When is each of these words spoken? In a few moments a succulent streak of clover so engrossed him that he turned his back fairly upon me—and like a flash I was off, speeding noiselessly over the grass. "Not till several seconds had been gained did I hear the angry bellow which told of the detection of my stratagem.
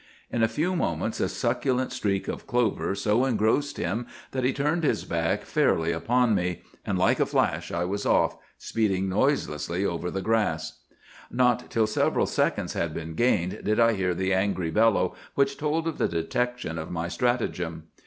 In 0.31 0.41
a 0.41 0.47
few 0.47 0.75
moments 0.75 1.19
a 1.19 1.29
succulent 1.29 1.91
streak 1.91 2.27
of 2.27 2.47
clover 2.47 2.95
so 2.95 3.23
engrossed 3.23 3.77
him 3.77 4.07
that 4.31 4.43
he 4.43 4.51
turned 4.51 4.83
his 4.83 5.05
back 5.05 5.43
fairly 5.43 5.91
upon 5.91 6.33
me—and 6.33 6.97
like 6.97 7.19
a 7.19 7.25
flash 7.27 7.71
I 7.71 7.85
was 7.85 8.03
off, 8.03 8.35
speeding 8.57 9.09
noiselessly 9.09 9.85
over 9.85 10.09
the 10.09 10.23
grass. 10.23 10.79
"Not 11.29 11.69
till 11.69 11.85
several 11.85 12.25
seconds 12.25 12.73
had 12.73 12.95
been 12.95 13.13
gained 13.13 13.61
did 13.63 13.79
I 13.79 13.93
hear 13.93 14.15
the 14.15 14.33
angry 14.33 14.71
bellow 14.71 15.13
which 15.35 15.57
told 15.59 15.87
of 15.87 15.99
the 15.99 16.07
detection 16.07 16.79
of 16.79 16.89
my 16.89 17.07
stratagem. 17.07 17.83